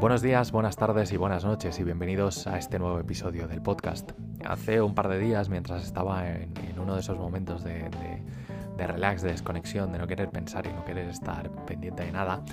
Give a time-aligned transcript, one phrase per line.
[0.00, 4.12] Buenos días, buenas tardes y buenas noches y bienvenidos a este nuevo episodio del podcast.
[4.46, 7.90] Hace un par de días, mientras estaba en, uno de esos momentos de,
[8.76, 12.44] de, relax, de desconexión, de no querer pensar y no querer estar pendiente de nada,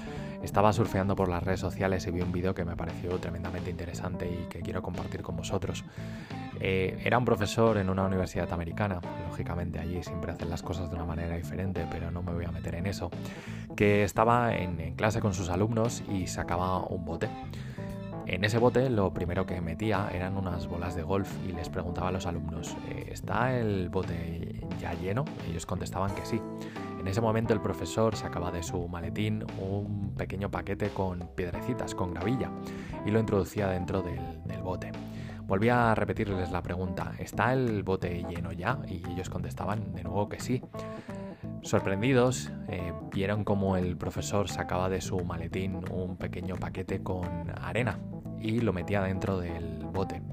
[0.42, 4.28] estaba surfeando por las redes sociales y vi un vídeo que me pareció tremendamente interesante
[4.28, 5.86] y que quiero compartir con vosotros.
[6.60, 10.96] Eh, era un profesor en una universidad americana, lógicamente allí siempre hacen las cosas de
[10.96, 13.10] una manera diferente, pero no me voy a meter en eso,
[13.76, 17.30] que estaba en, clase con sus alumnos y sacaba un bote.
[18.28, 22.08] En ese bote lo primero que metía eran unas bolas de golf y les preguntaba
[22.08, 25.26] a los alumnos, eh, ¿está el bote ya lleno?
[25.48, 26.42] Ellos contestaban que sí.
[27.00, 32.16] En ese momento el profesor sacaba de su maletín un pequeño paquete con piedrecitas, con
[32.16, 32.50] gravilla,
[33.06, 34.92] y lo introducía dentro del bote.
[35.48, 38.80] Volví a repetirles la pregunta, ¿está el bote lleno ya?
[38.88, 40.64] Y ellos contestaban de nuevo que sí.
[41.62, 48.00] Sorprendidos, eh, vieron como el profesor sacaba de su maletín un pequeño paquete con arena
[48.40, 50.24] y lo metía dentro del bote.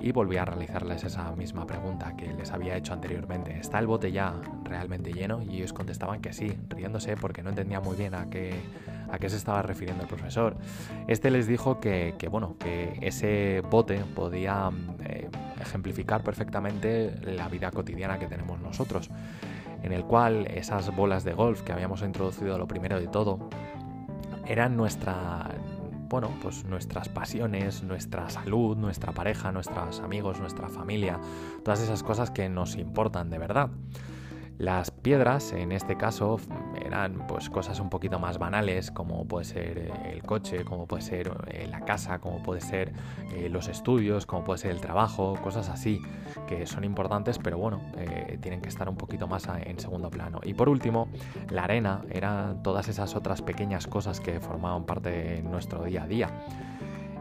[0.00, 3.58] Y volví a realizarles esa misma pregunta que les había hecho anteriormente.
[3.58, 5.42] ¿Está el bote ya realmente lleno?
[5.42, 8.54] Y ellos contestaban que sí, riéndose porque no entendía muy bien a qué
[9.10, 10.56] a qué se estaba refiriendo el profesor.
[11.06, 14.70] Este les dijo que, bueno, que ese bote podía
[15.04, 15.28] eh,
[15.60, 19.10] ejemplificar perfectamente la vida cotidiana que tenemos nosotros,
[19.82, 23.48] en el cual esas bolas de golf que habíamos introducido lo primero de todo
[24.46, 25.50] eran nuestra
[26.08, 31.20] bueno, pues nuestras pasiones, nuestra salud, nuestra pareja, nuestros amigos, nuestra familia,
[31.62, 33.68] todas esas cosas que nos importan de verdad.
[34.58, 36.40] Las piedras, en este caso,
[36.84, 41.02] eran pues cosas un poquito más banales, como puede ser eh, el coche, como puede
[41.02, 42.92] ser eh, la casa, como puede ser
[43.36, 46.02] eh, los estudios, como puede ser el trabajo, cosas así,
[46.48, 47.80] que son importantes, pero bueno,
[48.40, 50.40] tienen que estar un poquito más en segundo plano.
[50.42, 51.08] Y por último,
[51.50, 56.06] la arena, eran todas esas otras pequeñas cosas que formaban parte de nuestro día a
[56.08, 56.30] día.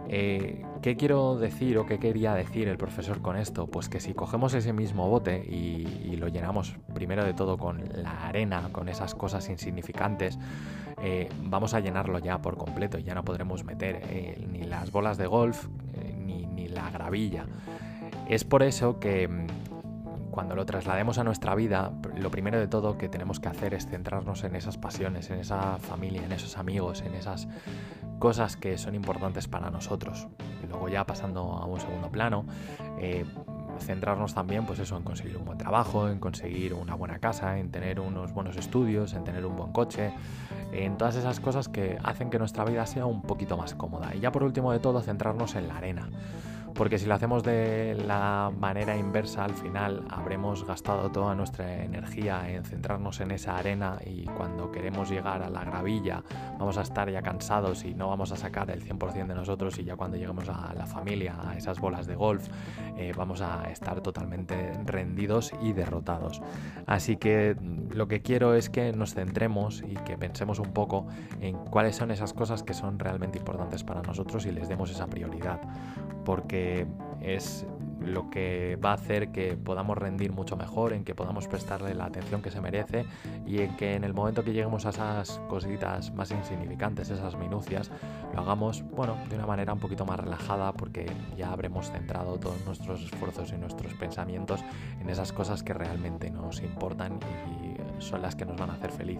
[0.09, 3.67] Eh, ¿Qué quiero decir o qué quería decir el profesor con esto?
[3.67, 8.27] Pues que si cogemos ese mismo bote y, lo llenamos primero de todo con la
[8.27, 10.39] arena, con esas cosas insignificantes,
[11.03, 14.91] eh, vamos a llenarlo ya por completo y ya no podremos meter eh, ni las
[14.91, 15.67] bolas de golf
[16.17, 17.45] ni, ni la gravilla.
[18.27, 19.47] Es por eso que mm,
[20.31, 23.87] cuando lo traslademos a nuestra vida, lo primero de todo que tenemos que hacer es
[23.87, 27.47] centrarnos en esas pasiones, en esa familia, en esos amigos, en esas
[28.19, 30.27] cosas que son importantes para nosotros.
[30.63, 32.45] Y luego ya pasando a un segundo plano,
[32.99, 33.25] eh,
[33.79, 37.71] centrarnos también pues eso, en conseguir un buen trabajo, en conseguir una buena casa, en
[37.71, 40.11] tener unos buenos estudios, en tener un buen coche,
[40.71, 44.15] en todas esas cosas que hacen que nuestra vida sea un poquito más cómoda.
[44.15, 46.09] Y ya por último de todo, centrarnos en la arena
[46.77, 52.47] porque si lo hacemos de la manera inversa, al final habremos gastado toda nuestra energía
[52.51, 56.23] en centrarnos en esa arena y cuando queremos llegar a la gravilla
[56.59, 59.85] vamos a estar ya cansados y no vamos a sacar el 100% de nosotros y
[59.85, 62.47] ya cuando lleguemos a la familia, a esas bolas de golf,
[62.95, 66.43] eh, vamos a estar totalmente rendidos y derrotados.
[66.85, 67.55] Así que
[67.97, 71.07] lo que quiero es que nos centremos y que pensemos un poco
[71.41, 75.07] en cuáles son esas cosas que son realmente importantes para nosotros y les demos esa
[75.07, 75.59] prioridad
[76.23, 76.85] porque
[77.21, 77.65] es
[77.99, 82.05] lo que va a hacer que podamos rendir mucho mejor, en que podamos prestarle la
[82.05, 83.05] atención que se merece
[83.45, 87.91] y en que en el momento que lleguemos a esas cositas más insignificantes, esas minucias,
[88.33, 92.63] lo hagamos, bueno, de una manera un poquito más relajada porque ya habremos centrado todos
[92.65, 94.63] nuestros esfuerzos y nuestros pensamientos
[95.01, 97.19] en esas cosas que realmente nos importan
[97.63, 99.19] y son las que nos van a hacer feliz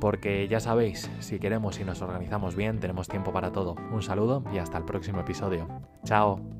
[0.00, 3.76] porque ya sabéis, si queremos y nos organizamos bien, tenemos tiempo para todo.
[3.92, 5.68] Un saludo y hasta el próximo episodio.
[6.04, 6.59] Chao.